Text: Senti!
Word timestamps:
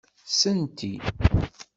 Senti! 0.37 0.91